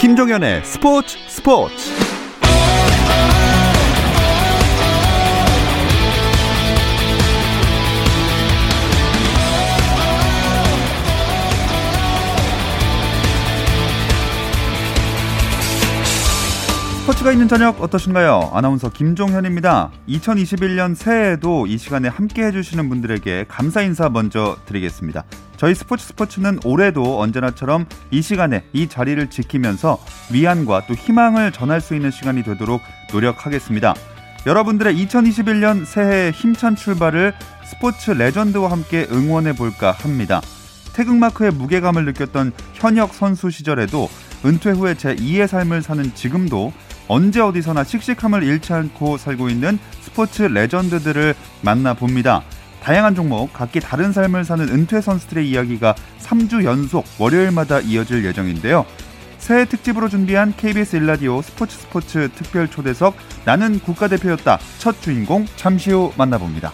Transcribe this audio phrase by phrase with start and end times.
[0.00, 2.09] 김종현의 스포츠 스포츠
[17.10, 18.52] 스포츠가 있는 저녁 어떠신가요?
[18.52, 19.90] 아나운서 김종현입니다.
[20.08, 25.24] 2021년 새해에도 이 시간에 함께 해주시는 분들에게 감사 인사 먼저 드리겠습니다.
[25.56, 29.98] 저희 스포츠 스포츠는 올해도 언제나처럼 이 시간에 이 자리를 지키면서
[30.32, 32.80] 위안과 또 희망을 전할 수 있는 시간이 되도록
[33.12, 33.94] 노력하겠습니다.
[34.46, 40.40] 여러분들의 2021년 새해 힘찬 출발을 스포츠 레전드와 함께 응원해 볼까 합니다.
[40.92, 44.08] 태극마크의 무게감을 느꼈던 현역 선수 시절에도
[44.44, 46.72] 은퇴 후에 제 2의 삶을 사는 지금도
[47.10, 52.44] 언제 어디서나 씩씩함을 잃지 않고 살고 있는 스포츠 레전드들을 만나봅니다.
[52.84, 58.86] 다양한 종목, 각기 다른 삶을 사는 은퇴 선수들의 이야기가 3주 연속 월요일마다 이어질 예정인데요.
[59.38, 66.12] 새해 특집으로 준비한 KBS 일라디오 스포츠 스포츠 특별 초대석 나는 국가대표였다 첫 주인공 잠시 후
[66.16, 66.70] 만나봅니다.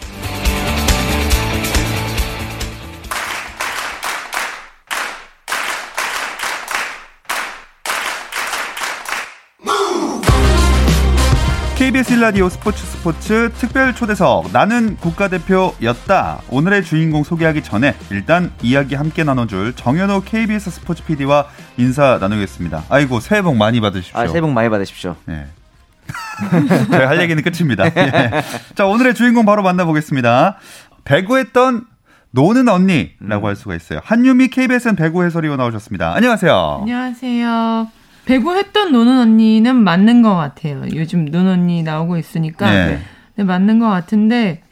[11.96, 16.42] KBS 라디오 스포츠 스포츠 특별 초대석 나는 국가대표였다.
[16.50, 21.46] 오늘의 주인공 소개하기 전에 일단 이야기 함께 나눠줄 정현호 KBS 스포츠 PD와
[21.78, 22.84] 인사 나누겠습니다.
[22.90, 24.20] 아이고 새해 복 많이 받으십시오.
[24.20, 25.16] 아, 새해 복 많이 받으십시오.
[25.24, 25.46] 네.
[26.92, 27.86] 저희 할 얘기는 끝입니다.
[27.86, 28.42] 예.
[28.74, 30.58] 자 오늘의 주인공 바로 만나보겠습니다.
[31.04, 31.86] 배구했던
[32.32, 33.48] 노는 언니라고 음.
[33.48, 34.00] 할 수가 있어요.
[34.04, 36.12] 한유미 KBSN 배구 해설위원 나오셨습니다.
[36.14, 36.78] 안녕하세요.
[36.82, 38.05] 안녕하세요.
[38.26, 40.82] 배구했던 노는 언니는 맞는 것 같아요.
[40.94, 42.70] 요즘 노는 언니 나오고 있으니까.
[42.70, 42.98] 네.
[43.36, 44.62] 네, 맞는 것 같은데,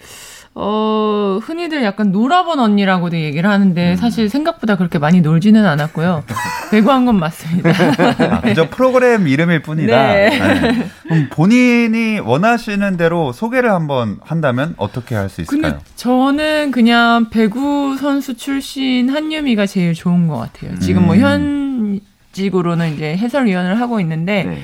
[0.57, 3.97] 어, 흔히들 약간 놀아본 언니라고도 얘기를 하는데, 음.
[3.97, 6.25] 사실 생각보다 그렇게 많이 놀지는 않았고요.
[6.71, 7.71] 배구한 건 맞습니다.
[7.71, 10.13] 아, 그저 프로그램 이름일 뿐이다.
[10.15, 10.31] 네.
[10.39, 10.91] 네.
[11.03, 15.73] 그럼 본인이 원하시는 대로 소개를 한번 한다면 어떻게 할 수 있을까요?
[15.73, 20.79] 근데 저는 그냥 배구 선수 출신 한유미가 제일 좋은 것 같아요.
[20.79, 21.21] 지금 뭐 음.
[21.21, 22.01] 현,
[22.35, 24.59] 직으로는 이제 해설위원을 하고 있는데 네.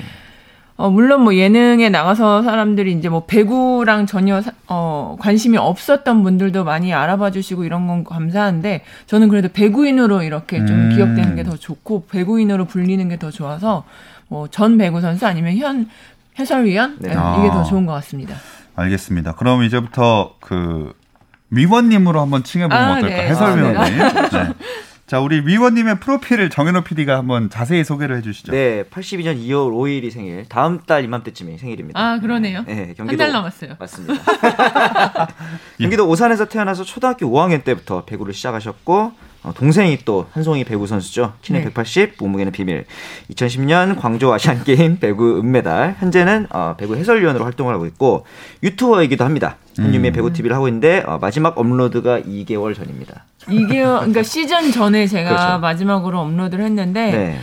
[0.77, 6.91] 어, 물론 뭐 예능에 나가서 사람들이 이제 뭐 배구랑 전혀 어, 관심이 없었던 분들도 많이
[6.93, 10.89] 알아봐 주시고 이런 건 감사한데 저는 그래도 배구인으로 이렇게 좀 음.
[10.95, 13.83] 기억되는 게 더 좋고 배구인으로 불리는 게 더 좋아서
[14.27, 15.87] 뭐 전 배구 선수 아니면 현
[16.39, 17.13] 해설위원 네.
[17.15, 17.37] 아.
[17.39, 18.35] 이게 더 좋은 것 같습니다.
[18.75, 19.33] 알겠습니다.
[19.33, 20.93] 그럼 이제부터 그
[21.51, 23.07] 위원님으로 한번 칭해보면 아, 어떨까?
[23.15, 23.27] 네.
[23.27, 23.77] 해설위원님.
[23.77, 23.83] 아,
[24.29, 24.53] 네.
[25.11, 28.53] 자, 우리 위원님의 프로필을 정현호 PD가 한번 자세히 소개를 해주시죠.
[28.53, 31.99] 네, 82년 2월 5일이 생일, 다음 달 이맘때쯤이 생일입니다.
[31.99, 32.63] 아, 그러네요.
[32.65, 33.75] 네, 경기도 한 달 남았어요.
[33.77, 34.13] 맞습니다.
[35.81, 39.11] 경기도 오산에서 태어나서 초등학교 5학년 때부터 배구를 시작하셨고
[39.43, 41.33] 어, 동생이 또 한송이 배구 선수죠.
[41.41, 41.65] 키는 네.
[41.65, 42.85] 180, 몸무게는 비밀.
[43.31, 45.97] 2010년 광주 아시안 게임 배구 은메달.
[45.99, 48.25] 현재는 어, 배구 해설위원으로 활동을 하고 있고
[48.63, 49.57] 유튜버이기도 합니다.
[49.75, 50.13] 한유미의 음.
[50.13, 53.25] 배구 TV를 하고 있는데 어, 마지막 업로드가 2개월 전입니다.
[53.47, 55.59] 2개월 그러니까 시즌 전에 제가 그렇죠.
[55.59, 57.39] 마지막으로 업로드를 했는데 네.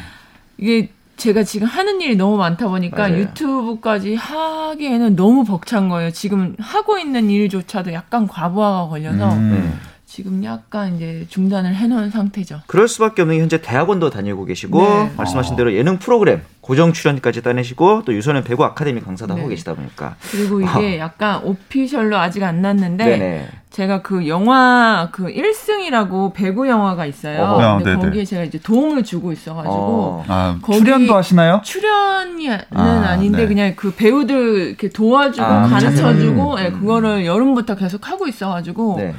[0.58, 3.18] 이게 제가 지금 하는 일이 너무 많다 보니까 맞아요.
[3.18, 6.12] 유튜브까지 하기에는 너무 벅찬 거예요.
[6.12, 9.50] 지금 하고 있는 일조차도 약간 과부하가 걸려서 음.
[9.52, 9.88] 네.
[10.06, 12.62] 지금 약간 이제 중단을 해놓은 상태죠.
[12.66, 15.12] 그럴 수밖에 없는 게 현재 대학원도 다니고 계시고 네.
[15.16, 19.40] 말씀하신 대로 예능 프로그램 고정 출연까지 따내시고 또 유소년 배구 아카데미 강사도 네.
[19.40, 20.98] 하고 계시다 보니까 그리고 이게 어.
[20.98, 23.48] 약간 오피셜로 아직 안 났는데 네네.
[23.70, 27.42] 제가 그 영화 그 1승이라고 배구 영화가 있어요.
[27.42, 28.04] 어, 근데 네네.
[28.04, 30.24] 거기에 제가 이제 도움을 주고 있어가지고 어.
[30.28, 31.62] 아, 출연도 하시나요?
[31.64, 33.46] 출연은 아, 닌데 네.
[33.46, 36.56] 그냥 그 배우들 이렇게 도와주고 아, 가르쳐주고 음.
[36.56, 38.96] 네, 그거를 여름부터 계속 하고 있어가지고.
[38.98, 39.14] 네.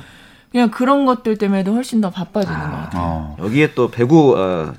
[0.52, 3.02] 그냥 그런 것들 때문에도 훨씬 더 바빠지는 아, 것 같아요.
[3.04, 3.38] 어.
[3.40, 4.74] 여기에 또 배구 어,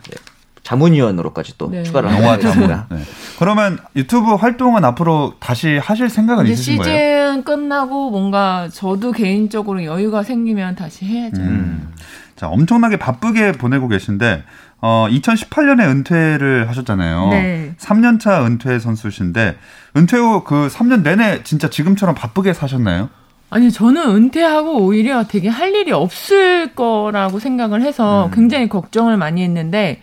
[0.71, 1.83] 자문위원으로까지 또 네.
[1.83, 2.69] 추가를 영화 자문.
[2.69, 2.99] 네.
[3.39, 6.85] 그러면 유튜브 활동은 앞으로 다시 하실 생각은 있으신 거예요?
[7.33, 11.41] 시즌 끝나고 뭔가 저도 개인적으로 여유가 생기면 다시 해야죠.
[11.43, 11.93] 음.
[12.37, 14.45] 자, 엄청나게 바쁘게 보내고 계신데
[14.83, 17.28] 어, 2018년에 은퇴를 하셨잖아요.
[17.31, 17.75] 네.
[17.78, 19.57] 3년차 은퇴 선수신데
[19.97, 23.11] 은퇴 후 그 3년 내내 진짜 지금처럼 바쁘게 사셨나요?
[23.51, 28.31] 아니 저는 은퇴하고 오히려 되게 할 일이 없을 거라고 생각을 해서 음.
[28.33, 30.01] 굉장히 걱정을 많이 했는데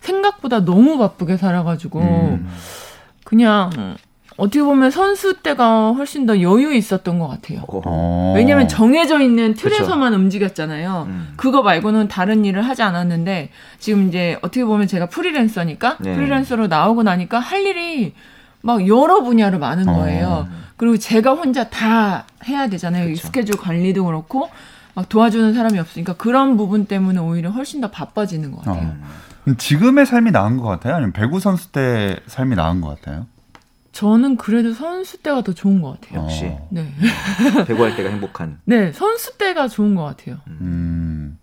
[0.00, 2.48] 생각보다 너무 바쁘게 살아가지고 음.
[3.24, 3.96] 그냥
[4.36, 7.62] 어떻게 보면 선수 때가 훨씬 더 여유 있었던 것 같아요.
[7.68, 8.32] 어.
[8.34, 10.22] 왜냐하면 정해져 있는 틀에서만 그쵸.
[10.22, 11.04] 움직였잖아요.
[11.08, 11.32] 음.
[11.36, 16.14] 그거 말고는 다른 일을 하지 않았는데 지금 이제 어떻게 보면 제가 프리랜서니까 네.
[16.14, 18.14] 프리랜서로 나오고 나니까 할 일이
[18.62, 19.92] 막 여러 분야로 많은 어.
[19.92, 20.26] 거예요.
[20.26, 20.48] 어.
[20.78, 23.08] 그리고 제가 혼자 다 해야 되잖아요.
[23.08, 23.26] 그쵸.
[23.26, 24.48] 스케줄 관리도 그렇고
[24.94, 28.88] 막 도와주는 사람이 없으니까 그런 부분 때문에 오히려 훨씬 더 바빠지는 것 같아요.
[28.88, 29.29] 어.
[29.56, 30.94] 지금의 삶이 나은 것 같아요?
[30.94, 33.26] 아니면 배구 선수 때 삶이 나은 것 같아요?
[33.92, 36.22] 저는 그래도 선수 때가 더 좋은 것 같아요.
[36.22, 36.46] 역시.
[36.46, 36.68] 어.
[36.70, 36.92] 네.
[37.66, 38.60] 배구할 때가 행복한.
[38.64, 40.38] 네, 선수 때가 좋은 것 같아요.
[40.46, 41.38] 음.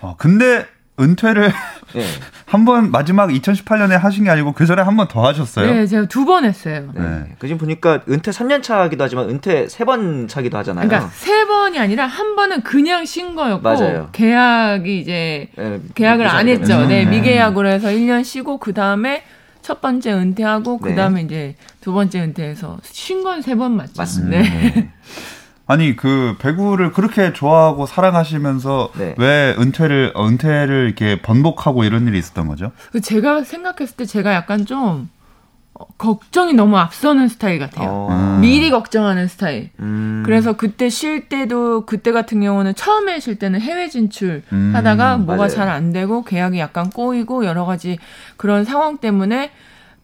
[0.00, 0.66] 어, 근데
[1.00, 1.52] 은퇴를
[1.94, 2.04] 네.
[2.46, 5.72] 한번 마지막 2018년에 하신 게 아니고 그 전에 한 번 더 하셨어요?
[5.72, 6.88] 네, 제가 두 번 했어요.
[6.94, 7.00] 네.
[7.00, 7.36] 네.
[7.38, 10.86] 그 지금 보니까 은퇴 3년 차기도 하지만 은퇴 3번 차기도 하잖아요.
[10.88, 14.08] 그러니까 세 번이 아니라 한 번은 그냥 쉰 거였고 맞아요.
[14.12, 16.46] 계약이 이제 네, 계약을 안.
[16.48, 16.86] 했죠.
[16.86, 17.10] 네, 음.
[17.10, 19.24] 미계약으로 해서 1년 쉬고 그 다음에
[19.62, 20.90] 첫 번째 은퇴하고 네.
[20.90, 23.92] 그 다음에 이제 두 번째 은퇴해서 쉰 건 세 번 맞죠.
[23.96, 24.38] 맞습니다.
[24.42, 24.90] 네.
[25.66, 29.14] 아니 그 배구를 그렇게 좋아하고 사랑하시면서 네.
[29.18, 32.72] 왜 은퇴를 어, 은퇴를 이렇게 번복하고 이런 일이 있었던 거죠?
[32.92, 35.08] 그 제가 생각했을 때 제가 약간 좀
[35.72, 37.88] 어, 걱정이 너무 앞서는 스타일 같아요.
[37.90, 38.08] 어.
[38.10, 38.40] 음.
[38.42, 39.70] 미리 걱정하는 스타일.
[39.80, 40.22] 음.
[40.26, 45.48] 그래서 그때 쉴 때도 그때 같은 경우는 처음에 쉴 때는 해외 진출 음, 하다가 뭐가.
[45.48, 47.98] 잘 안 되고 계약이 약간 꼬이고 여러 가지
[48.36, 49.50] 그런 상황 때문에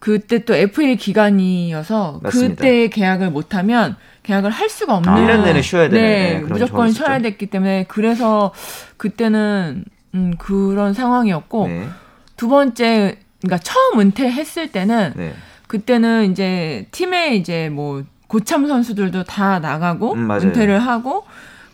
[0.01, 2.55] 그때 또 FA 기간이어서 맞습니다.
[2.55, 5.15] 그때 계약을 못하면 계약을 할 수가 없는 아.
[5.15, 6.91] 1년 내내 쉬어야 되는 네, 네, 무조건.
[6.91, 8.51] 쉬어야 됐기 때문에 그래서
[8.97, 11.87] 그때는 음, 그런 상황이었고 네.
[12.35, 15.35] 두 번째 그러니까 처음 은퇴했을 때는 네.
[15.67, 20.31] 그때는 이제 팀에 이제 뭐 고참 선수들도 다 나가고 음.
[20.31, 21.25] 은퇴를 하고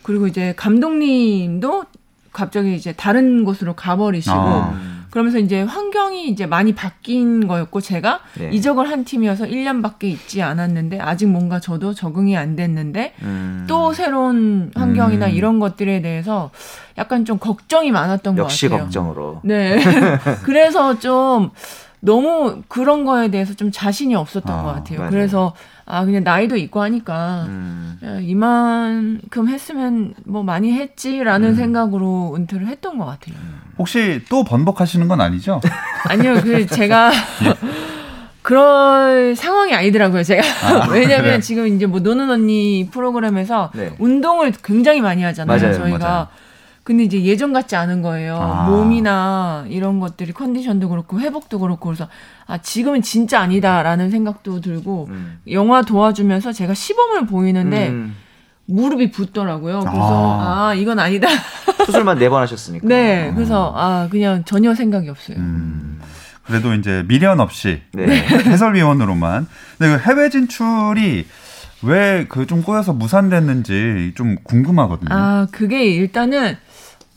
[0.02, 1.84] 그리고 이제 감독님도
[2.34, 4.97] 갑자기 이제 다른 곳으로 가버리시고 아.
[5.18, 5.28] 음.
[5.28, 8.50] 그러면서 이제 환경이 이제 많이 바뀐 거였고 제가 네.
[8.52, 13.64] 이적을 한 팀이어서 1년밖에 있지 않았는데 아직 뭔가 저도 적응이 안 됐는데 음.
[13.68, 15.32] 또 새로운 환경이나 음.
[15.32, 16.50] 이런 것들에 대해서
[16.96, 18.84] 약간 좀 걱정이 많았던 것 역시 같아요.
[18.84, 19.40] 걱정으로.
[19.42, 19.78] 네.
[20.44, 21.50] 그래서 좀
[22.00, 24.98] 너무 그런 거에 대해서 좀 자신이 없었던 아, 것 같아요.
[25.00, 25.10] 맞아요.
[25.10, 25.54] 그래서
[25.84, 27.98] 아 그냥 나이도 있고 하니까 음.
[28.04, 33.34] 야, 이만큼 했으면 뭐 많이 했지라는 생각으로 은퇴를 했던 것 같아요.
[33.78, 35.60] 혹시 또 번복하시는 건 아니죠?
[36.08, 37.10] 아니요, 그 제가
[38.42, 40.22] 그럴 상황이 아니더라고요.
[40.22, 40.42] 제가
[40.90, 41.40] 왜냐면 그래요?
[41.40, 43.92] 지금 이제 뭐 노는 언니 프로그램에서 네.
[43.98, 45.58] 운동을 굉장히 많이 하잖아요.
[45.60, 45.98] 맞아요, 저희가.
[45.98, 46.28] 맞아요.
[46.82, 48.38] 근데 이제 예전 같지 않은 거예요.
[48.40, 48.70] 아.
[48.70, 52.08] 몸이나 이런 것들이 컨디션도 그렇고 회복도 그렇고 그래서
[52.46, 55.38] 아 지금은 진짜 아니다라는 생각도 들고 음.
[55.50, 58.16] 영화 도와주면서 제가 시범을 보이는데 음.
[58.68, 59.80] 무릎이 붓더라고요.
[59.80, 60.68] 그래서 아.
[60.68, 61.26] 아, 이건 아니다.
[61.86, 62.86] 수술만 네 번 하셨으니까.
[62.86, 65.38] 네, 그래서 아 그냥 전혀 생각이 없어요.
[65.38, 66.00] 음.
[66.44, 68.06] 그래도 이제 미련 없이 네.
[68.06, 69.46] 해설위원으로만.
[69.78, 71.26] 근데 그 해외 진출이
[71.82, 75.08] 왜 그 좀 꼬여서 무산됐는지 좀 궁금하거든요.
[75.10, 76.56] 아, 그게 일단은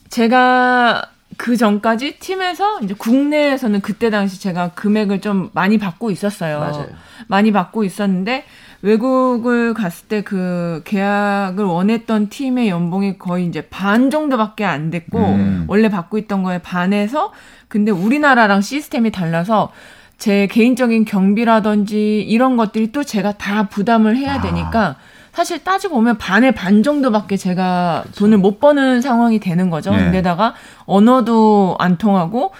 [0.08, 1.02] 제가
[1.36, 6.58] 그 전까지 팀에서 이제 국내에서는 그때 당시 제가 금액을 좀 많이 받고 있었어요.
[6.60, 6.88] 맞아요.
[7.28, 8.44] 많이 받고 있었는데
[8.82, 15.64] 외국을 갔을 때 그 계약을 원했던 팀의 연봉이 거의 이제 반 정도밖에 안 됐고 음.
[15.68, 17.32] 원래 받고 있던 거에 반해서
[17.68, 19.72] 근데 우리나라랑 시스템이 달라서
[20.18, 24.40] 제 개인적인 경비라든지 이런 것들이 또 제가 다 부담을 해야 아.
[24.40, 24.96] 되니까
[25.32, 29.90] 사실 따지고 보면 반의 반 정도밖에 제가 돈을 못 버는 상황이 되는 거죠.
[29.90, 29.98] 네.
[29.98, 32.52] 근데다가 언어도 안 통하고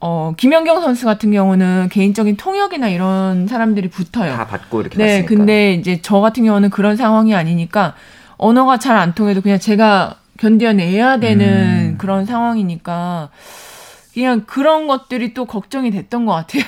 [0.00, 4.32] 어 김연경 선수 같은 경우는 개인적인 통역이나 이런 사람들이 붙어요.
[4.32, 5.28] 다 받고 이렇게 네, 갔으니까.
[5.28, 7.94] 근데 이제 저 같은 경우는 그런 상황이 아니니까
[8.36, 11.46] 언어가 잘 안 통해도 그냥 제가 견뎌내야 되는
[11.92, 11.94] 음.
[11.98, 13.28] 그런 상황이니까
[14.14, 16.62] 그냥 그런 것들이 또 걱정이 됐던 것 같아요.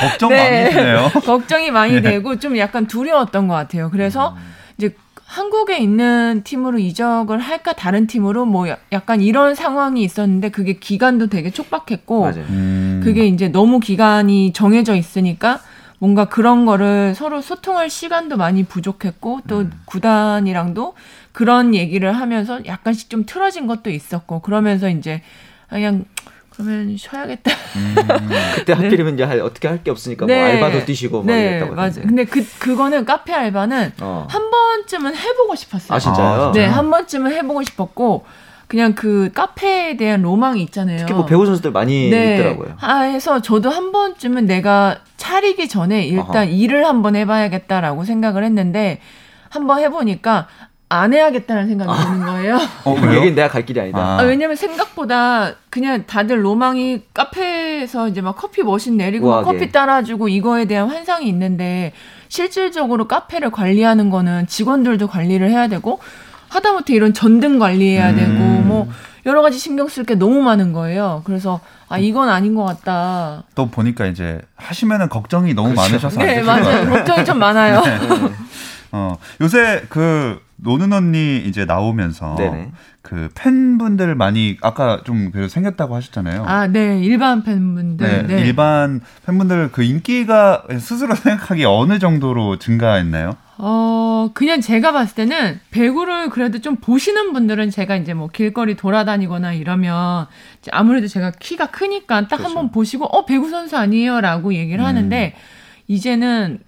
[0.00, 0.62] 걱정 네.
[0.62, 1.10] 많이 되네요.
[1.26, 3.90] 걱정이 많이 되고 좀 약간 두려웠던 것 같아요.
[3.90, 4.36] 그래서
[4.78, 10.74] 이제 한국에 있는 팀으로 이적을 할까 다른 팀으로 뭐 야- 약간 이런 상황이 있었는데 그게
[10.74, 12.44] 기간도 되게 촉박했고 맞아요.
[12.50, 13.00] 음.
[13.02, 15.58] 그게 이제 너무 기간이 정해져 있으니까
[15.98, 19.72] 뭔가 그런 거를 서로 소통할 시간도 많이 부족했고 또 음.
[19.86, 20.94] 구단이랑도
[21.32, 25.20] 그런 얘기를 하면서 약간씩 좀 틀어진 것도 있었고 그러면서 이제
[25.68, 26.04] 그냥
[26.56, 27.50] 그러면 쉬어야겠다.
[27.76, 27.94] 음.
[28.54, 31.72] 그때 하필이면 이제 할- 어떻게 할 게 없으니까 뭐 알바도 뛰시고 막 네, 이랬다고.
[31.80, 32.00] 하던데.
[32.06, 34.26] 근데 그 그거는 카페 알바는 어.
[34.30, 35.96] 한 번쯤은 해보고 싶었어요.
[35.96, 36.26] 아 진짜요?
[36.26, 36.72] 아, 네, 진짜요?
[36.76, 38.24] 한 번쯤은 해보고 싶었고
[38.66, 40.98] 그냥 그 카페에 대한 로망이 있잖아요.
[41.00, 42.76] 특히 뭐 배우 선수들 많이 있더라고요.
[42.80, 46.44] 아, 해서 저도 한 번쯤은 내가 차리기 전에 일단 아하.
[46.44, 49.00] 일을 한번 해봐야겠다라고 생각을 했는데
[49.50, 50.46] 한번 해보니까
[51.00, 52.58] 안 해야겠다는 생각이 드는 거예요.
[52.84, 53.14] 어, 그?
[53.14, 53.98] 얘기는 내가 갈 길이 아니다.
[53.98, 54.18] 아.
[54.20, 59.58] 아, 왜냐면 생각보다 그냥 다들 로망이 카페에서 이제 막 커피 머신 내리고 막 우아하게.
[59.58, 61.92] 커피 따라주고 이거에 대한 환상이 있는데
[62.28, 66.00] 실질적으로 카페를 관리하는 거는 직원들도 관리를 해야 되고
[66.48, 68.16] 하다못해 이런 전등 관리해야 음.
[68.16, 68.32] 되고
[68.62, 68.88] 뭐
[69.26, 71.22] 여러 가지 신경 쓸 게 너무 많은 거예요.
[71.24, 73.44] 그래서 아 이건 아닌 것 같다.
[73.54, 75.80] 또 보니까 이제 하시면은 걱정이 너무 그렇죠.
[75.82, 76.90] 많으셔서 안네 맞아요.
[76.90, 77.82] 걱정이 좀 많아요.
[78.92, 82.72] 어, 요새 그 노는 언니 이제 나오면서 네네.
[83.02, 86.44] 그 팬분들 많이 아까 좀 그래도 생겼다고 하셨잖아요.
[86.46, 86.98] 아, 네.
[87.00, 88.08] 일반 팬분들.
[88.08, 88.40] 네, 네.
[88.40, 93.36] 일반 팬분들 그 인기가 스스로 생각하기 어느 정도로 증가했나요?
[93.58, 99.52] 어, 그냥 제가 봤을 때는 배구를 그래도 좀 보시는 분들은 제가 이제 뭐 길거리 돌아다니거나
[99.52, 100.26] 이러면
[100.72, 102.72] 아무래도 제가 키가 크니까 딱 한번 그렇죠.
[102.72, 104.22] 보시고 어, 배구 선수 아니에요?
[104.22, 104.86] 라고 얘기를 음.
[104.86, 105.34] 하는데
[105.88, 106.60] 이제는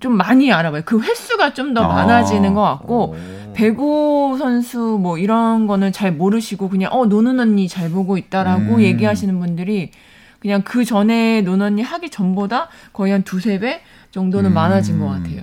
[0.00, 0.82] 좀 많이 알아봐요.
[0.84, 1.88] 그 횟수가 좀더 아.
[1.88, 3.16] 많아지는 것 같고 오.
[3.54, 8.80] 배구 선수 뭐 이런 거는 잘 모르시고 그냥 어 노는 언니 잘 보고 있다라고 음.
[8.80, 9.90] 얘기하시는 분들이
[10.38, 13.80] 그냥 그 전에 노는 언니 하기 전보다 거의 한 두세 배
[14.12, 14.54] 정도는 음.
[14.54, 15.42] 많아진 것 같아요.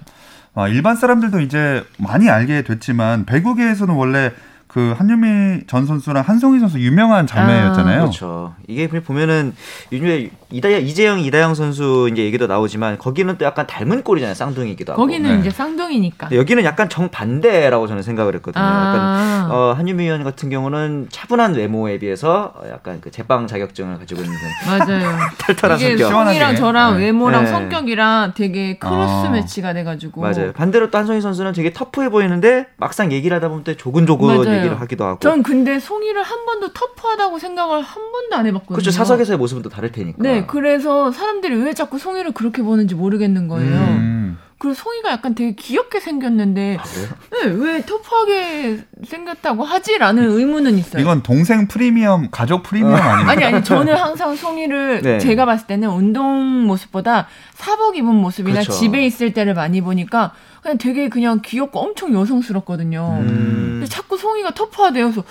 [0.53, 4.31] 아, 일반 사람들도 이제 많이 알게 됐지만 배구계에서는 원래
[4.75, 7.95] 그 한유미 전 선수랑 한송희 선수 유명한 자매였잖아요.
[7.95, 8.53] 아, 그렇죠.
[8.67, 9.55] 이게 보면은
[9.93, 14.35] 요즘에 이다 이재영 이다영 선수 이제 얘기도 나오지만 거기는 또 약간 닮은 꼴이잖아요.
[14.35, 15.01] 쌍둥이기도 하고.
[15.01, 15.39] 거기는 네.
[15.39, 16.29] 이제 쌍둥이니까.
[16.33, 18.61] 여기는 약간 정 반대라고 저는 생각을 했거든요.
[18.65, 18.67] 아.
[19.47, 24.35] 약간 어, 한유미 의원 같은 경우는 차분한 외모에 비해서 약간 그 제빵 자격증을 가지고 있는
[24.67, 25.17] 맞아요.
[25.39, 26.09] 털털한 이게 성격.
[26.11, 27.05] 송이랑 저랑 네.
[27.05, 27.49] 외모랑 네.
[27.49, 29.29] 성격이랑 되게 크로스 아.
[29.29, 30.19] 매치가 돼 가지고.
[30.19, 30.51] 맞아요.
[30.51, 34.64] 반대로 또 한송희 선수는 되게 터프해 보이는데 막상 얘기를 하다 보면 또 조근조근 맞아요.
[34.65, 35.19] 얘기를 하기도 하고.
[35.19, 38.75] 전 근데 송이를 한 번도 터프하다고 생각을 한 번도 안 해봤거든요.
[38.75, 38.91] 그렇죠.
[38.91, 40.17] 사석에서의 모습은 또 다를 테니까.
[40.21, 43.75] 네, 그래서 사람들이 왜 자꾸 송이를 그렇게 보는지 모르겠는 거예요.
[43.75, 44.37] 음.
[44.57, 46.83] 그리고 송이가 약간 되게 귀엽게 생겼는데 아,
[47.31, 51.01] 네, 왜 터프하게 생겼다고 하지라는 의문은 있어요.
[51.01, 52.97] 이건 동생 프리미엄, 가족 프리미엄 어.
[52.97, 53.29] 아니에요?
[53.29, 55.19] 아니 아니 저는 항상 송이를 네.
[55.19, 58.71] 제가 봤을 때는 운동 모습보다 사복 입은 모습이나 그렇죠.
[58.71, 60.31] 집에 있을 때를 많이 보니까
[60.61, 63.17] 그냥 되게 그냥 귀엽고 엄청 여성스럽거든요.
[63.21, 63.67] 음.
[63.73, 65.11] 근데 자꾸 송이가 터프하대요.
[65.11, 65.23] 그래서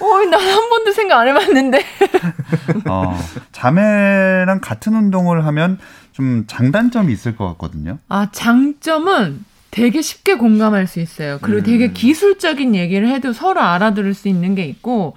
[0.00, 1.84] 어이 난한 번도 생각 안 해봤는데.
[2.88, 3.16] 어,
[3.52, 5.78] 자매랑 같은 운동을 하면
[6.12, 7.98] 좀 장단점이 있을 것 같거든요.
[8.08, 11.38] 아, 장점은 되게 쉽게 공감할 수 있어요.
[11.40, 11.64] 그리고 음.
[11.64, 15.16] 되게 기술적인 얘기를 해도 서로 알아들을 수 있는 게 있고,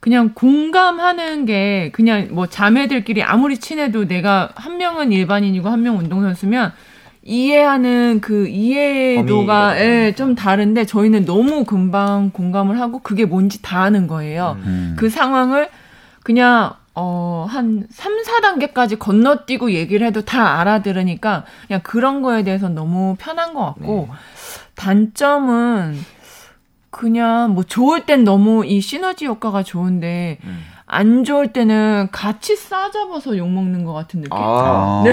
[0.00, 6.72] 그냥 공감하는 게 그냥 뭐 자매들끼리 아무리 친해도 내가 한 명은 일반인이고 한 명은 운동선수면
[7.22, 14.06] 이해하는 그 이해도가 예, 좀 다른데 저희는 너무 금방 공감을 하고 그게 뭔지 다 아는
[14.06, 14.56] 거예요.
[14.64, 14.94] 음.
[14.96, 15.68] 그 상황을
[16.22, 23.14] 그냥 어, 한 3, 4단계까지 건너뛰고 얘기를 해도 다 알아들으니까 그냥 그런 거에 대해서 너무
[23.18, 24.14] 편한 것 같고 네.
[24.74, 25.98] 단점은
[26.90, 30.64] 그냥 뭐 좋을 땐 너무 이 시너지 효과가 좋은데 음.
[30.90, 34.32] 안 좋을 때는 같이 싸잡아서 욕 먹는 것 같은 느낌.
[34.32, 35.12] 아, 네.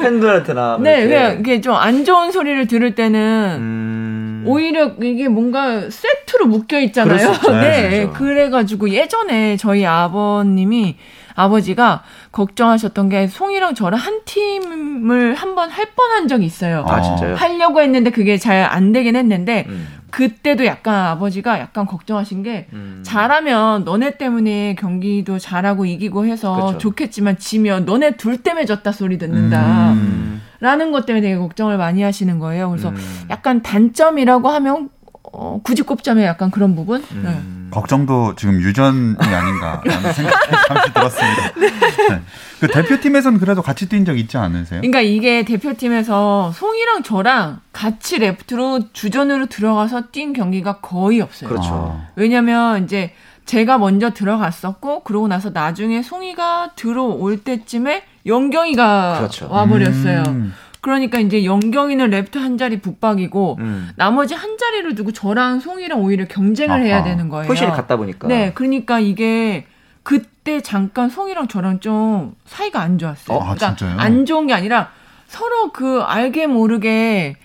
[0.00, 0.78] 팬들한테나.
[0.82, 4.44] 네, 그냥 이게 좀 안 좋은 소리를 들을 때는 음...
[4.46, 7.32] 오히려 이게 뭔가 세트로 묶여 있잖아요.
[7.60, 10.96] 네, 네 그래가지고 예전에 저희 아버님이
[11.44, 16.84] 아버지가 걱정하셨던 게 송이랑 저랑 한 팀을 한 번 할 뻔한 적이 있어요.
[16.88, 17.34] 아, 진짜요?
[17.36, 19.86] 하려고 했는데 그게 잘 안 되긴 했는데 음.
[20.10, 23.00] 그때도 약간 아버지가 약간 걱정하신 게 음.
[23.04, 26.78] 잘하면 너네 때문에 경기도 잘하고 이기고 해서 그쵸.
[26.78, 29.92] 좋겠지만 지면 너네 둘 때문에 졌다 소리 듣는다.
[29.92, 30.42] 음.
[30.60, 32.70] 라는 것 때문에 되게 걱정을 많이 하시는 거예요.
[32.70, 32.96] 그래서 음.
[33.30, 34.88] 약간 단점이라고 하면
[35.32, 37.02] 어, 굳이 꼽자면 약간 그런 부분?
[37.12, 37.22] 음.
[37.24, 37.59] 네.
[37.70, 41.52] 걱정도 지금 유전이 아닌가라는 생각이 잠시 들었습니다.
[41.56, 41.70] 네.
[42.08, 42.22] 네.
[42.60, 44.80] 그 대표팀에서는 그래도 같이 뛴 적 있지 않으세요?
[44.80, 51.48] 그러니까 이게 대표팀에서 송이랑 저랑 같이 레프트로 주전으로 들어가서 뛴 경기가 거의 없어요.
[51.48, 51.68] 그렇죠.
[51.72, 52.08] 아.
[52.16, 53.12] 왜냐면 이제
[53.46, 59.48] 제가 먼저 들어갔었고 그러고 나서 나중에 송이가 들어올 때쯤에 영경이가 그렇죠.
[59.50, 60.22] 와버렸어요.
[60.28, 60.54] 음.
[60.80, 63.90] 그러니까 이제 영경이는 레프트 한 자리 붙박이고 음.
[63.96, 66.84] 나머지 한 자리를 두고 저랑 송이랑 오히려 경쟁을 아하.
[66.84, 67.46] 해야 되는 거예요.
[67.46, 68.28] 포지션이 같다 보니까.
[68.28, 69.66] 네, 그러니까 이게
[70.02, 73.36] 그때 잠깐 송이랑 저랑 좀 사이가 안 좋았어요.
[73.36, 73.98] 어, 아, 그러니까 진짜요?
[73.98, 74.90] 안 좋은 게 아니라
[75.26, 77.36] 서로 그 알게 모르게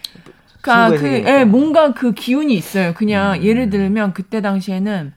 [0.61, 2.93] 그러니까 그 예, 뭔가 그 기운이 있어요.
[2.93, 3.43] 그냥 음.
[3.43, 5.13] 예를 들면 그때 당시에는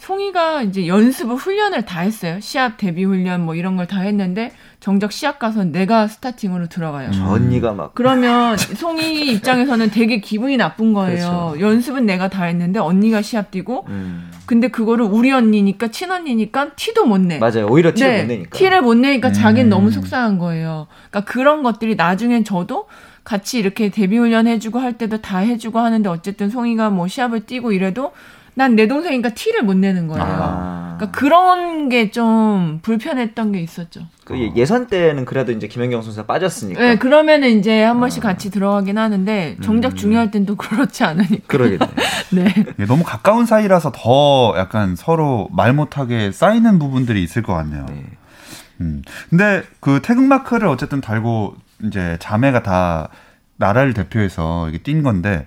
[0.00, 2.38] 송이가 이제 연습을 훈련을 다 했어요.
[2.40, 7.10] 시합 대비 훈련 뭐 이런 걸 다 했는데 정작 시합 가서 내가 스타팅으로 들어가요.
[7.12, 11.16] 저 언니가 막 그러면 송이 입장에서는 되게 기분이 나쁜 거예요.
[11.54, 11.60] 그렇죠.
[11.60, 14.30] 연습은 내가 다 했는데 언니가 시합 뛰고 음.
[14.46, 17.38] 근데 그거를 우리 언니니까 친언니니까 티도 못 내.
[17.38, 17.66] 맞아요.
[17.68, 18.58] 오히려 티를 네, 못 내니까.
[18.58, 19.32] 티를 못 내니까 음.
[19.32, 20.86] 자기는 너무 속상한 거예요.
[21.10, 22.86] 그러니까 그런 것들이 나중엔 저도
[23.22, 27.72] 같이 이렇게 데뷔 훈련 해주고 할 때도 다 해주고 하는데 어쨌든 송이가 뭐 시합을 뛰고
[27.72, 28.12] 이래도
[28.54, 30.22] 난 내 동생이니까 티를 못 내는 거예요.
[30.24, 30.96] 아.
[30.98, 34.02] 그러니까 그런 게 좀 불편했던 게 있었죠.
[34.24, 36.80] 그 예선 때는 그래도 이제 김연경 선수가 빠졌으니까.
[36.80, 38.28] 네, 그러면은 이제 한 번씩 아.
[38.28, 39.96] 같이 들어가긴 하는데 정작 음.
[39.96, 41.46] 중요할 땐 또 그렇지 않으니까.
[41.46, 41.86] 그러겠네.
[42.32, 42.86] 네.
[42.86, 47.86] 너무 가까운 사이라서 더 약간 서로 말 못하게 쌓이는 부분들이 있을 것 같네요.
[47.88, 48.04] 네.
[48.80, 49.02] 음.
[49.30, 51.54] 근데 그 태극 마크를 어쨌든 달고
[51.84, 53.08] 이제 자매가 다
[53.56, 55.46] 나라를 대표해서 이게 뛴 건데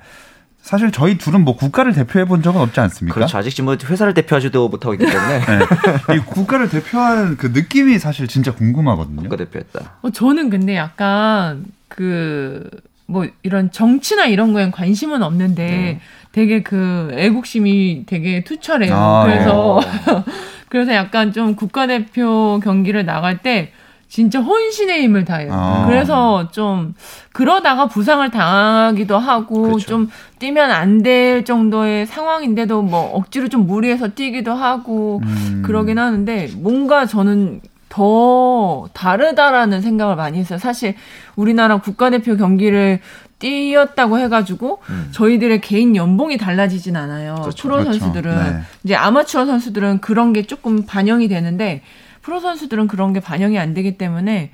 [0.64, 3.14] 사실 저희 둘은 뭐 국가를 대표해 본 적은 없지 않습니까?
[3.14, 3.38] 그렇죠.
[3.38, 5.40] 아직 지금 뭐 회사를 대표하지도 못하고 있기 때문에
[6.10, 6.16] 네.
[6.16, 9.22] 이 국가를 대표하는 그 느낌이 사실 진짜 궁금하거든요.
[9.22, 9.98] 국가 대표했다.
[10.02, 12.68] 어, 저는 근데 약간 그
[13.06, 16.00] 뭐 이런 정치나 이런 거엔 관심은 없는데 네.
[16.32, 18.94] 되게 그 애국심이 되게 투철해요.
[18.96, 20.24] 아, 그래서 네.
[20.70, 23.72] 그래서 약간 좀 국가 대표 경기를 나갈 때
[24.14, 25.50] 진짜 혼신의 힘을 다해요.
[25.52, 25.86] 아.
[25.88, 26.94] 그래서 좀
[27.32, 29.88] 그러다가 부상을 당하기도 하고 그렇죠.
[29.88, 35.64] 좀 뛰면 안 될 정도의 상황인데도 뭐 억지로 좀 무리해서 뛰기도 하고 음.
[35.66, 40.60] 그러긴 하는데 뭔가 저는 더 다르다라는 생각을 많이 했어요.
[40.60, 40.94] 사실
[41.36, 43.00] 우리나라 국가대표 경기를
[43.40, 45.08] 뛰었다고 해가지고 음.
[45.12, 47.34] 저희들의 개인 연봉이 달라지진 않아요.
[47.42, 47.64] 그렇죠.
[47.64, 47.98] 프로 그렇죠.
[47.98, 48.60] 선수들은 네.
[48.84, 51.82] 이제 아마추어 선수들은 그런 게 조금 반영이 되는데
[52.24, 54.52] 프로 선수들은 그런 게 반영이 안 되기 때문에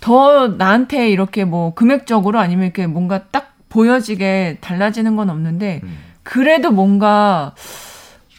[0.00, 5.98] 더 나한테 이렇게 뭐 금액적으로 아니면 이렇게 뭔가 딱 보여지게 달라지는 건 없는데 음.
[6.24, 7.54] 그래도 뭔가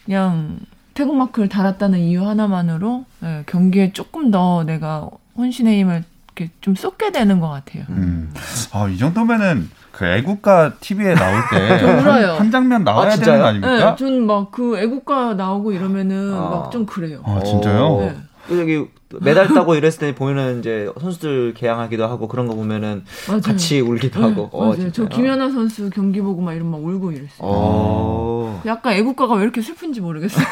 [0.04, 0.58] 그냥
[0.94, 6.04] 태국마크를 달았다는 이유 하나만으로 네, 경기에 조금 더 내가 혼신의 힘을
[6.36, 7.84] 이렇게 좀 쏟게 되는 것 같아요.
[7.90, 8.32] 음.
[8.72, 11.86] 아, 이 정도면은 그 애국가 TV에 나올 때
[12.38, 13.94] 한 장면 나와야 아, 되는 거 아닙니까?
[13.94, 16.48] 네, 전막 그 애국가 나오고 이러면은 아.
[16.50, 17.22] 막좀 그래요.
[17.24, 17.98] 아, 진짜요?
[18.00, 18.16] 네.
[18.50, 18.86] 여기
[19.20, 23.40] 메달 따고 이랬을 때 보면은 이제 선수들 개항하기도 하고 그런 거 보면은 맞아요.
[23.40, 24.50] 같이 울기도 네, 하고.
[24.52, 24.92] 어, 맞아요.
[24.92, 27.38] 저 김연아 선수 경기 보고 막 이런 막 울고 이랬어요.
[27.40, 28.62] 어.
[28.66, 30.44] 약간 애국가가 왜 이렇게 슬픈지 모르겠어요.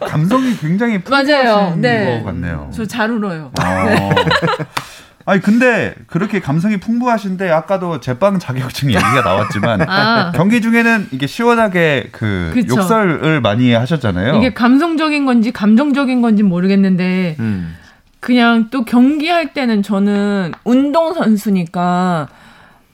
[0.00, 1.74] 감성이 굉장히 맞아요.
[1.76, 2.18] 네.
[2.20, 2.70] 것 같네요.
[2.72, 3.50] 저 잘 울어요.
[3.58, 3.84] 아.
[3.84, 4.10] 네.
[5.28, 10.32] 아니 근데 그렇게 감성이 풍부하신데 아까도 제빵 자격증 얘기가 나왔지만 아.
[10.34, 12.76] 경기 중에는 이게 시원하게 그 그쵸.
[12.76, 14.36] 욕설을 많이 하셨잖아요.
[14.36, 17.76] 이게 감성적인 건지 감정적인 건지 모르겠는데 음.
[18.20, 22.28] 그냥 또 경기할 때는 저는 운동 선수니까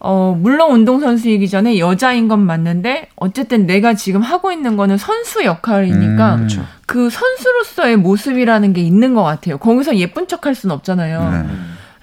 [0.00, 6.34] 어, 물론 운동선수이기 전에 여자인 건 맞는데, 어쨌든 내가 지금 하고 있는 거는 선수 역할이니까,
[6.34, 6.48] 음.
[6.84, 9.56] 그 선수로서의 모습이라는 게 있는 것 같아요.
[9.56, 11.30] 거기서 예쁜 척 할 수는 없잖아요.
[11.30, 11.54] 네.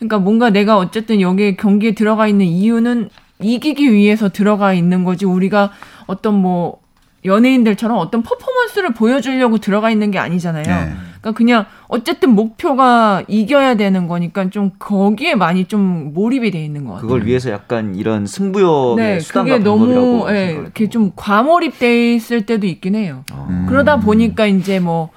[0.01, 3.09] 그러니까 뭔가 내가 어쨌든 여기 경기에 들어가 있는 이유는
[3.39, 5.71] 이기기 위해서 들어가 있는 거지 우리가
[6.07, 6.79] 어떤 뭐
[7.23, 10.63] 연예인들처럼 어떤 퍼포먼스를 보여주려고 들어가 있는 게 아니잖아요.
[10.63, 10.93] 네.
[11.21, 16.93] 그러니까 그냥 어쨌든 목표가 이겨야 되는 거니까 좀 거기에 많이 좀 몰입이 돼 있는 것
[16.93, 17.07] 같아요.
[17.07, 22.65] 그걸 위해서 약간 이런 승부욕의 네, 수단과 그게 너무 예, 이렇게 좀 과몰입돼 있을 때도
[22.65, 23.23] 있긴 해요.
[23.33, 23.67] 음.
[23.69, 25.11] 그러다 보니까 이제 뭐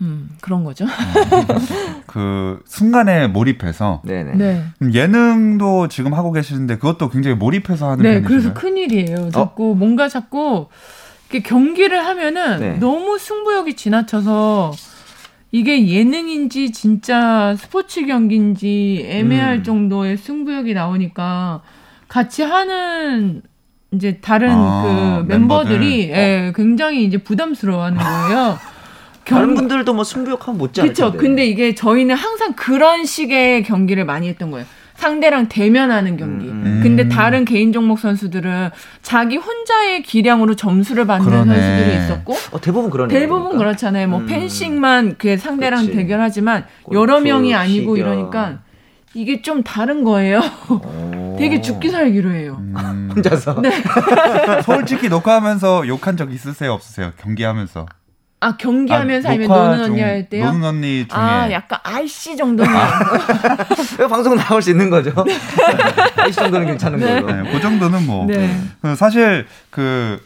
[0.00, 0.86] 음, 그런 거죠.
[2.12, 4.32] 그 순간에 몰입해서 네네.
[4.34, 4.64] 네.
[4.92, 9.30] 예능도 지금 하고 계시는데 그것도 굉장히 몰입해서 하는 네, 편이시요 그래서 큰 일이에요.
[9.30, 9.74] 자꾸 어?
[9.74, 10.66] 뭔가 자꾸
[11.30, 12.78] 이렇게 경기를 하면은 네.
[12.78, 14.72] 너무 승부욕이 지나쳐서
[15.52, 19.62] 이게 예능인지 진짜 스포츠 경기인지 애매할 음.
[19.62, 21.62] 정도의 승부욕이 나오니까
[22.08, 23.40] 같이 하는
[23.90, 26.10] 이제 다른 아, 그 멤버들이 멤버들.
[26.10, 26.52] 예, 어.
[26.54, 28.58] 굉장히 이제 부담스러워하는 거예요.
[29.24, 31.16] 다른 분들도 뭐 승부욕하면 못지 않을 그렇죠.
[31.16, 34.66] 근데 이게 저희는 항상 그런 식의 경기를 많이 했던 거예요.
[34.94, 36.46] 상대랑 대면하는 경기.
[36.46, 36.80] 음, 음.
[36.82, 38.70] 근데 다른 개인 종목 선수들은
[39.02, 41.54] 자기 혼자의 기량으로 점수를 받는 그러네.
[41.54, 43.18] 선수들이 있었고 어, 대부분 그러네요.
[43.18, 43.58] 대부분 그러니까.
[43.58, 44.08] 그렇잖아요.
[44.08, 44.26] 뭐 음.
[44.26, 45.96] 펜싱만 그 상대랑 그렇지.
[45.96, 48.12] 대결하지만 여러 명이 아니고 시경.
[48.14, 48.58] 이러니까
[49.14, 50.40] 이게 좀 다른 거예요.
[51.36, 52.58] 되게 죽기 살기로 해요.
[52.60, 53.10] 음.
[53.14, 53.60] 혼자서.
[53.60, 53.70] 네.
[54.64, 57.10] 솔직히 녹화하면서 욕한 적 있으세요, 없으세요?
[57.20, 57.86] 경기하면서.
[58.42, 60.46] 아 경기하면서 아, 아니면 노는 언니 할 때요?
[60.46, 62.98] 노는 언니 중에 아 약간 아이씨 정도는 아.
[64.10, 65.12] 방송 나올 수 있는 거죠.
[65.24, 65.38] 네.
[66.20, 67.22] 아이씨 정도는 괜찮은 네.
[67.22, 67.36] 거죠.
[67.36, 68.60] 네, 그 정도는 뭐 네.
[68.80, 70.20] 그 사실 그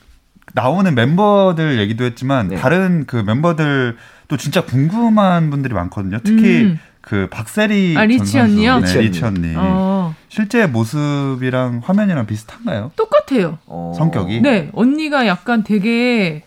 [0.54, 2.56] 나오는 멤버들 얘기도 했지만 네.
[2.56, 6.18] 다른 그 멤버들도 진짜 궁금한 분들이 많거든요.
[6.24, 6.80] 특히 음.
[7.02, 8.80] 그 박세리 아, rich 언니요?
[8.80, 9.52] 네, rich 언니.
[9.56, 10.14] 어.
[10.30, 12.92] 실제 모습이랑 화면이랑 비슷한가요?
[12.96, 13.58] 똑같아요.
[13.66, 13.92] 어.
[13.94, 14.40] 성격이?
[14.40, 16.42] 네, 언니가 약간 되게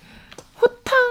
[0.62, 1.09] 호탕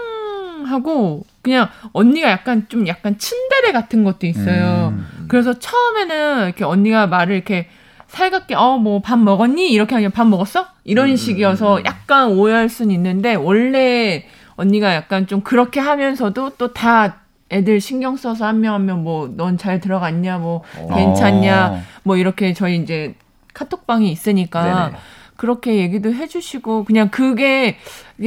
[0.68, 4.92] 하고 그냥 언니가 약간 좀 약간 츤데레 같은 것도 있어요.
[4.96, 5.26] 음.
[5.28, 7.68] 그래서 처음에는 이렇게 언니가 말을 이렇게
[8.08, 11.16] 살갑게 어 뭐 밥 먹었니 이렇게 하면 밥 먹었어 이런 음.
[11.16, 14.24] 식이어서 약간 오해할 수는 있는데 원래
[14.56, 17.16] 언니가 약간 좀 그렇게 하면서도 또 다
[17.50, 20.94] 애들 신경 써서 한 명 한 명 뭐 넌 잘 들어갔냐 뭐 어.
[20.94, 23.14] 괜찮냐 뭐 이렇게 저희 이제
[23.54, 24.96] 카톡방이 있으니까 네네.
[25.38, 27.78] 그렇게 얘기도 해주시고 그냥 그게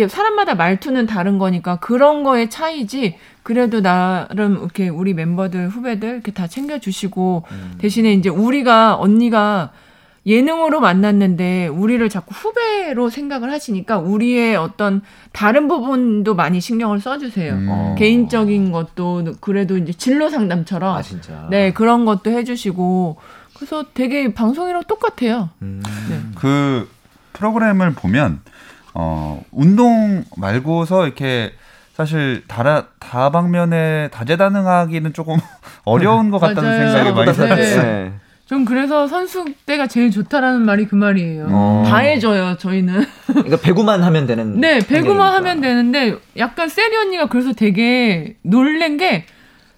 [0.07, 6.47] 사람마다 말투는 다른 거니까 그런 거의 차이지 그래도 나름 이렇게 우리 멤버들 후배들 이렇게 다
[6.47, 7.75] 챙겨주시고 음.
[7.79, 9.73] 대신에 이제 우리가 언니가
[10.25, 15.01] 예능으로 만났는데 우리를 자꾸 후배로 생각을 하시니까 우리의 어떤
[15.33, 17.53] 다른 부분도 많이 신경을 써주세요.
[17.53, 17.67] 음.
[17.69, 17.95] 어.
[17.97, 21.01] 개인적인 것도 그래도 이제 진로 상담처럼 아,
[21.49, 23.17] 네 그런 것도 해주시고
[23.55, 25.49] 그래서 되게 방송이랑 똑같아요.
[25.61, 25.83] 음.
[26.09, 26.21] 네.
[26.35, 26.87] 그
[27.33, 28.41] 프로그램을 보면
[28.93, 31.53] 어 운동 말고서 이렇게
[31.93, 35.37] 사실 다라, 다방면에 다재다능하기는 조금
[35.85, 37.55] 어려운 것 같다는 생각이 많이 들어요.
[37.55, 38.13] 네.
[38.47, 41.47] 전 그래서 선수 때가 제일 좋다라는 말이 그 말이에요.
[41.49, 41.83] 어.
[41.87, 43.05] 다 해줘요, 저희는.
[43.27, 44.59] 그러니까 배구만 하면 되는.
[44.59, 49.25] 네, 배구만 하면 되는데 약간 세리 언니가 그래서 되게 놀란 게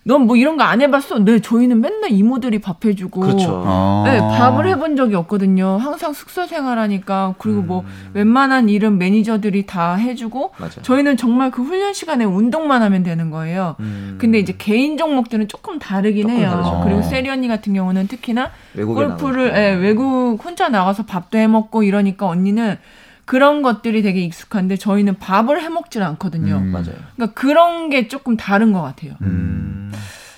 [0.05, 1.19] 넌 뭐 이런 거 안 해봤어?
[1.19, 3.21] 네, 저희는 맨날 이모들이 밥 해주고.
[3.21, 3.63] 그렇죠.
[3.65, 4.03] 아.
[4.05, 5.77] 네, 밥을 해본 적이 없거든요.
[5.77, 7.35] 항상 숙소 생활하니까.
[7.37, 7.85] 그리고 뭐 음.
[7.85, 10.51] 뭐 웬만한 일은 매니저들이 다 해주고.
[10.57, 10.81] 맞아.
[10.81, 13.75] 저희는 정말 그 훈련 시간에 운동만 하면 되는 거예요.
[13.79, 14.17] 음.
[14.19, 16.49] 근데 이제 개인 종목들은 조금 다르긴 조금 해요.
[16.49, 16.81] 다르죠.
[16.83, 17.03] 그리고 어.
[17.03, 22.77] 세리 언니 같은 경우는 특히나 골프를 예, 외국 혼자 나가서 밥도 해 먹고 이러니까 언니는
[23.25, 26.57] 그런 것들이 되게 익숙한데 저희는 밥을 해 먹질 않거든요.
[26.57, 26.71] 음.
[26.71, 26.95] 맞아요.
[27.15, 29.13] 그러니까 그런 게 조금 다른 것 같아요.
[29.21, 29.91] 음.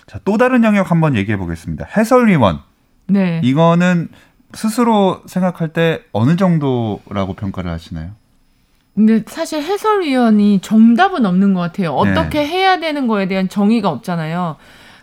[0.06, 1.88] 자, 또 다른 영역 한번 얘기해 보겠습니다.
[1.98, 2.60] 해설위원.
[3.08, 3.42] 네.
[3.44, 4.10] 이거는
[4.54, 8.12] 스스로 생각할 때 어느 정도라고 평가를 하시나요?
[8.94, 11.92] 근데 사실 해설위원이 정답은 없는 것 같아요.
[11.92, 12.48] 어떻게 네.
[12.48, 14.56] 해야 되는 거에 대한 정의가 없잖아요.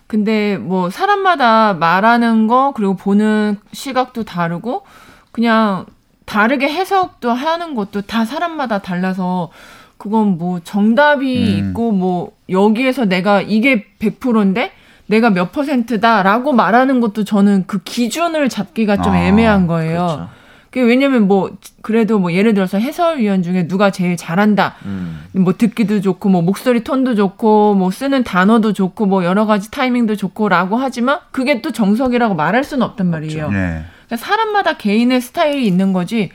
[0.06, 4.84] 근데 뭐 사람마다 말하는 거 그리고 보는 시각도 다르고
[5.30, 5.84] 그냥
[6.32, 9.50] 다르게 해석도 하는 것도 다 사람마다 달라서
[9.98, 11.68] 그건 뭐 정답이 음.
[11.68, 14.72] 있고 뭐 여기에서 내가 이게 100%인데
[15.08, 20.28] 내가 몇 퍼센트다라고 말하는 것도 저는 그 기준을 잡기가 좀 아, 애매한 거예요.
[20.72, 20.86] 그렇죠.
[20.86, 21.50] 왜냐면 뭐
[21.82, 24.76] 그래도 뭐 예를 들어서 해설위원 중에 누가 제일 잘한다.
[24.86, 25.24] 음.
[25.32, 30.16] 뭐 듣기도 좋고 뭐 목소리 톤도 좋고 뭐 쓰는 단어도 좋고 뭐 여러 가지 타이밍도
[30.16, 33.50] 좋고라고 하지만 그게 또 정석이라고 말할 수는 없단 말이에요.
[33.50, 33.84] 네.
[34.12, 36.30] 그러니까 사람마다 개인의 스타일이 있는 거지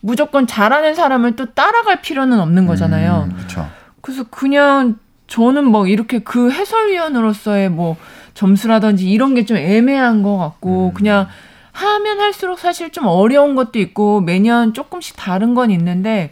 [0.00, 3.28] 무조건 잘하는 사람을 또 따라갈 필요는 없는 거잖아요.
[3.30, 3.66] 음, 그렇죠.
[4.02, 7.96] 그래서 그냥 저는 뭐 이렇게 그 해설위원으로서의 뭐
[8.34, 10.94] 점수라든지 이런 게 좀 애매한 것 같고 음.
[10.94, 11.28] 그냥
[11.72, 16.30] 하면 할수록 사실 좀 어려운 것도 있고 매년 조금씩 다른 건 있는데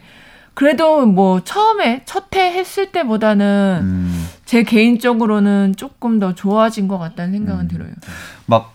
[0.53, 4.27] 그래도 뭐 처음에 첫 해 했을 때보다는 음.
[4.45, 7.67] 제 개인적으로는 조금 더 좋아진 것 같다는 생각은 음.
[7.67, 7.89] 들어요.
[8.45, 8.72] 막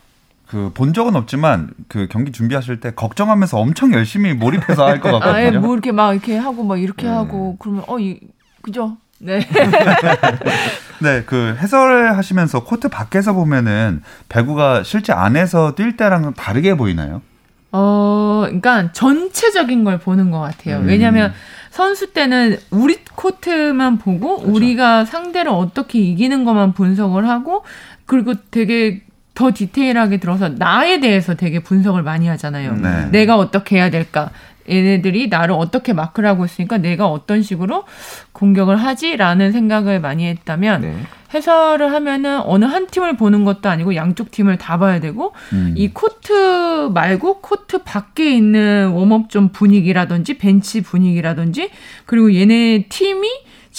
[0.50, 5.34] 그 본 적은 없지만 그 경기 준비하실 때 걱정하면서 엄청 열심히 몰입해서 할 것 같거든요.
[5.34, 7.12] 아예 뭐 이렇게 막 이렇게 하고 막 이렇게 네.
[7.12, 8.18] 하고 그러면 어 이
[8.62, 8.96] 그죠?
[9.20, 9.40] 네.
[11.00, 17.22] 네, 그 해설하시면서 코트 밖에서 보면은 배구가 실제 안에서 뛸 때랑 다르게 보이나요?
[17.70, 20.78] 어, 그러니까 전체적인 걸 보는 것 같아요.
[20.78, 20.86] 음.
[20.86, 21.32] 왜냐하면
[21.70, 24.54] 선수 때는 우리 코트만 보고 그렇죠.
[24.54, 27.64] 우리가 상대를 어떻게 이기는 것만 분석을 하고
[28.06, 29.02] 그리고 되게
[29.38, 32.74] 더 디테일하게 들어서 나에 대해서 되게 분석을 많이 하잖아요.
[32.74, 33.04] 네.
[33.12, 34.30] 내가 어떻게 해야 될까?
[34.68, 37.84] 얘네들이 나를 어떻게 마크를 하고 있으니까 내가 어떤 식으로
[38.32, 40.96] 공격을 하지라는 생각을 많이 했다면 네.
[41.32, 45.72] 해설을 하면은 어느 한 팀을 보는 것도 아니고 양쪽 팀을 다 봐야 되고 음.
[45.76, 51.70] 이 코트 말고 코트 밖에 있는 warm-up zone 분위기라든지 벤치 분위기라든지
[52.06, 53.28] 그리고 얘네 팀이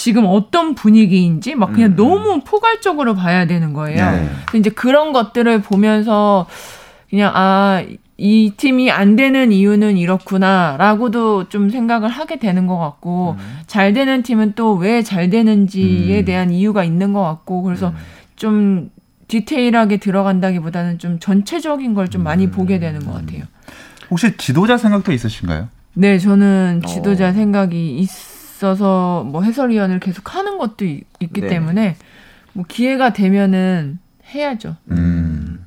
[0.00, 1.96] 지금 어떤 분위기인지 막 그냥 음.
[1.96, 4.10] 너무 포괄적으로 봐야 되는 거예요.
[4.12, 4.30] 네.
[4.54, 6.46] 이제 그런 것들을 보면서
[7.10, 7.82] 그냥 아
[8.22, 13.58] 이 팀이 안 되는 이유는 이렇구나라고도 좀 생각을 하게 되는 것 같고 음.
[13.66, 16.24] 잘 되는 팀은 또 왜 잘 되는지에 음.
[16.26, 17.94] 대한 이유가 있는 것 같고 그래서 음.
[18.36, 18.90] 좀
[19.28, 22.50] 디테일하게 들어간다기보다는 좀 전체적인 걸 좀 많이 음.
[22.50, 23.44] 보게 되는 것 같아요.
[24.10, 25.68] 혹시 지도자 생각도 있으신가요?
[25.94, 27.32] 네, 저는 지도자 어.
[27.32, 28.08] 생각이 있
[28.68, 31.48] 어서 뭐 해설위원을 계속 하는 것도 있, 기 네.
[31.48, 31.96] 때문에
[32.52, 33.98] 뭐 기회가 되면은
[34.34, 34.76] 해야죠.
[34.90, 35.66] 음.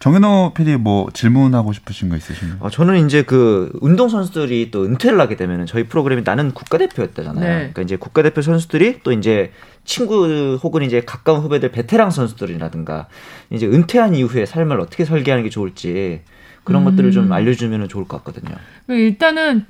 [0.00, 2.58] 정현호 PD 뭐 질문하고 싶으신 거 있으신가요?
[2.60, 7.44] 어, 저는 이제 그 운동 선수들이 또 은퇴를 하게 되면 저희 프로그램이 나는 국가대표였다잖아요.
[7.44, 7.56] 네.
[7.58, 9.50] 그러니까 이제 국가대표 선수들이 또 이제
[9.84, 13.08] 친구 혹은 이제 가까운 후배들 베테랑 선수들이라든가
[13.50, 16.22] 이제 은퇴한 이후에 삶을 어떻게 설계하는 게 좋을지
[16.62, 16.84] 그런 음.
[16.84, 18.54] 것들을 좀 알려주면 좋을 것 같거든요.
[18.88, 19.66] 일단은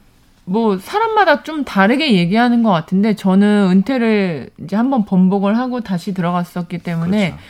[0.48, 6.78] 뭐 사람마다 좀 다르게 얘기하는 것 같은데 저는 은퇴를 이제 한번 번복을 하고 다시 들어갔었기
[6.78, 7.30] 때문에.
[7.30, 7.44] 그렇죠.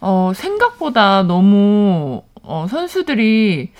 [0.00, 3.72] 어, 생각보다 너무 어, 선수들이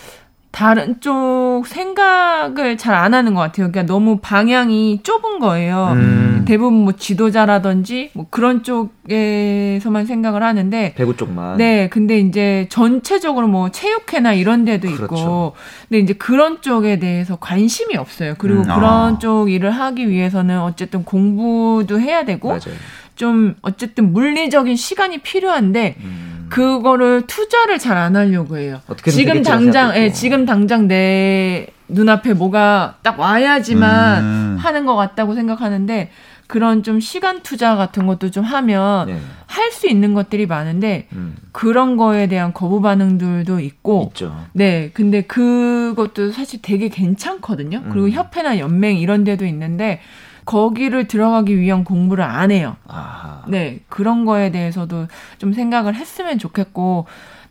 [0.57, 3.71] 다른 쪽 생각을 잘 안 하는 것 같아요.
[3.71, 5.91] 그러니까 너무 방향이 좁은 거예요.
[5.93, 6.45] 음.
[6.49, 11.59] 대부분 뭐 지도자라든지 뭐 그런 쪽에서만 생각을 하는데 배구 쪽만.
[11.59, 15.05] 네, 근데 이제 전체적으로 뭐 체육회나 이런 데도 그렇죠.
[15.05, 15.53] 있고,
[15.91, 18.35] 근데 이제 그런 쪽에 대해서 관심이 없어요.
[18.39, 18.65] 그리고 음.
[18.65, 18.83] 그런
[19.17, 19.19] 아.
[19.19, 22.49] 쪽 일을 하기 위해서는 어쨌든 공부도 해야 되고.
[22.49, 22.79] 맞아요.
[23.15, 26.36] 좀 어쨌든 물리적인 시간이 필요한데 음.
[26.49, 28.81] 그거를 투자를 잘 안 하려고 해요.
[29.09, 34.57] 지금 당장 예, 지금 당장 내 눈앞에 뭐가 딱 와야지만 음.
[34.61, 36.11] 하는 것 같다고 생각하는데
[36.47, 39.19] 그런 좀 시간 투자 같은 것도 좀 하면 네.
[39.47, 41.35] 할수 있는 것들이 많은데 음.
[41.53, 44.37] 그런 거에 대한 거부 반응들도 있고 있죠.
[44.53, 48.11] 네 근데 그것도 사실 되게 괜찮거든요 그리고 음.
[48.11, 50.01] 협회나 연맹 이런 데도 있는데
[50.47, 53.43] 거기를 들어가기 위한 공부를 안 해요 아하.
[53.49, 57.07] 네 그런 거에 대해서도 좀 생각을 했으면 좋겠고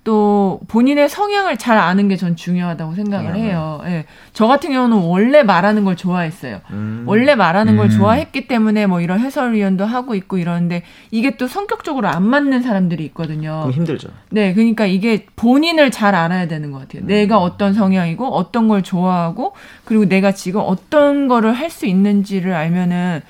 [0.06, 3.50] 또 본인의 성향을 잘 아는 게 전 중요하다고 생각을 성향을.
[3.50, 3.82] 해요.
[3.88, 4.06] 예.
[4.34, 6.62] 저 같은 경우는 원래 말하는 걸 좋아했어요.
[6.72, 7.04] 음.
[7.08, 7.90] 원래 말하는 걸 음.
[7.90, 13.62] 좋아했기 때문에 뭐 이런 해설위원도 하고 있고 이러는데 이게 또 성격적으로 안 맞는 사람들이 있거든요.
[13.62, 14.10] 그럼 힘들죠.
[14.30, 17.06] 네, 그러니까 이게 본인을 잘 알아야 되는 것 같아요.
[17.06, 23.22] 내가 어떤 성향이고 어떤 걸 좋아하고 그리고 내가 지금 어떤 거를 할 수 있는지를 알면은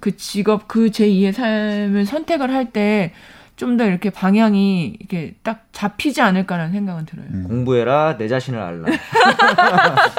[0.00, 3.12] 그 직업 그 제2의 삶을 선택을 할때
[3.62, 7.26] 좀 더 이렇게 방향이 이렇게 딱 잡히지 않을까라는 생각은 들어요.
[7.30, 7.44] 음.
[7.48, 8.86] 공부해라 내 자신을 알라.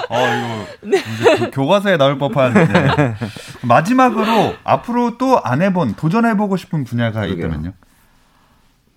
[0.09, 2.53] 어, 이거 그 교과서에 나올 법한.
[2.53, 3.15] 네.
[3.67, 7.47] 마지막으로 앞으로 또 안 해본 도전해보고 싶은 분야가 그러게요.
[7.47, 7.73] 있다면요?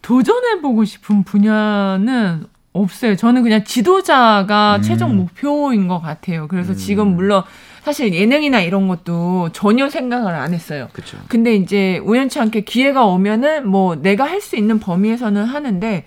[0.03, 3.17] 도전해보고 싶은 분야는 없어요.
[3.17, 4.83] 저는 그냥 지도자가 음.
[4.83, 6.47] 최종 목표인 것 같아요.
[6.47, 6.77] 그래서 음.
[6.77, 7.43] 지금 물론
[7.87, 10.89] 사실 예능이나 이런 것도 전혀 생각을 안 했어요.
[10.93, 11.19] 그렇죠.
[11.29, 16.05] 근데 이제 우연치 않게 기회가 오면은 뭐 내가 할 수 있는 범위에서는 하는데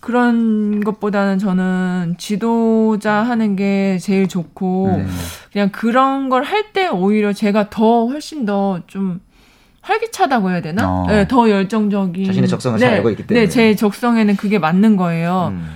[0.00, 5.06] 그런 것보다는 저는 지도자 하는 게 제일 좋고 네.
[5.50, 9.20] 그냥 그런 걸 할 때 오히려 제가 더 훨씬 더좀
[9.80, 10.90] 활기차다고 해야 되나?
[10.90, 11.06] 어.
[11.08, 13.46] 네, 더 열정적인 자신의 적성을 네, 잘 알고 있기 때문에.
[13.46, 15.52] 네, 제 적성에는 그게 맞는 거예요.
[15.54, 15.70] 음.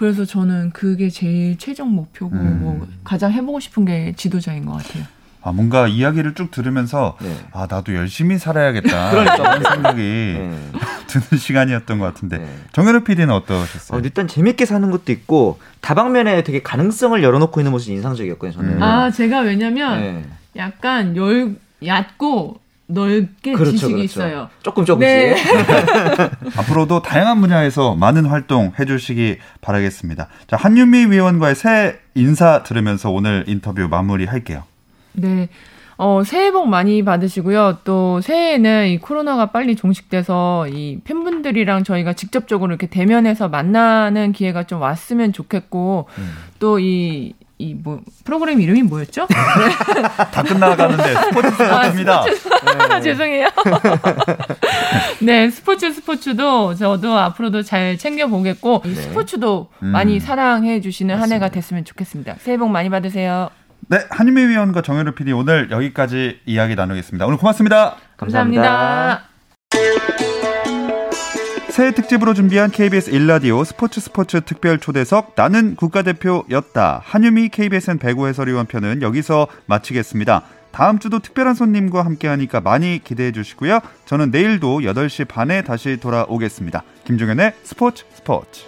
[0.00, 2.60] 그래서 저는 그게 제일 최종 목표고 음.
[2.62, 5.04] 뭐 가장 해보고 싶은 게 지도자인 것 같아요.
[5.42, 7.36] 아, 뭔가 이야기를 쭉 들으면서 네.
[7.52, 8.88] 아, 나도 열심히 살아야겠다.
[9.12, 9.36] 그러니까.
[9.36, 10.58] 그런 생각이 네.
[11.06, 12.38] 드는 시간이었던 것 같은데.
[12.38, 12.46] 네.
[12.72, 14.00] 정현우 PD는 어, 어떠셨어요?
[14.02, 18.56] 일단 재밌게 사는 것도 있고 다방면에 되게 가능성을 열어놓고 있는 모습이 인상적이었거든요.
[18.56, 18.76] 저는.
[18.78, 18.82] 음.
[18.82, 20.24] 아, 제가 왜냐면 네.
[20.56, 22.59] 약간 열 얕고
[22.92, 24.04] 넓게 그렇죠, 지식이 그렇죠.
[24.04, 24.50] 있어요.
[24.62, 25.08] 조금 조금씩.
[25.08, 25.36] 네.
[26.56, 30.28] 앞으로도 다양한 분야에서 많은 활동 해주시기 바라겠습니다.
[30.46, 34.64] 자, 한유미 위원과의 새 인사 들으면서 오늘 인터뷰 마무리할게요.
[35.12, 35.48] 네.
[36.02, 37.80] 어, 새해 복 많이 받으시고요.
[37.84, 44.80] 또 새해에는 이 코로나가 빨리 종식돼서 이 팬분들이랑 저희가 직접적으로 이렇게 대면해서 만나는 기회가 좀
[44.80, 46.30] 왔으면 좋겠고 음.
[46.58, 49.26] 또이 이 뭐 프로그램 이름이 뭐였죠?
[50.32, 52.24] 다 끝나가는데 스포츠 스포츠입니다.
[52.90, 53.48] 아, 죄송해요.
[55.20, 58.94] 네, 스포츠 스포츠도 저도 앞으로도 잘 챙겨 보겠고 이 네.
[58.94, 59.88] 스포츠도 음.
[59.88, 61.48] 많이 사랑해 주시는 한 해가 맞습니다.
[61.54, 62.34] 됐으면 좋겠습니다.
[62.38, 63.50] 새해 복 많이 받으세요.
[63.88, 67.26] 네, 한유미 위원과 정현우 PD 오늘 여기까지 이야기 나누겠습니다.
[67.26, 67.96] 오늘 고맙습니다.
[68.16, 69.22] 감사합니다.
[71.70, 77.00] 새해 특집으로 준비한 KBS 일라디오 스포츠 스포츠 특별 초대석 나는 국가대표였다.
[77.04, 80.42] 한유미 KBSN 배구 해설위원 편은 여기서 마치겠습니다.
[80.72, 83.80] 다음 주도 특별한 손님과 함께하니까 많이 기대해 주시고요.
[84.04, 86.82] 저는 내일도 8시 반에 다시 돌아오겠습니다.
[87.04, 88.64] 김종현의 스포츠 스포츠.